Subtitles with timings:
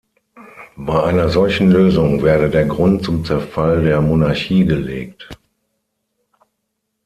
[0.77, 5.29] Bei einer solchen Lösung werde der "Grund zum Zerfall der Monarchie gelegt".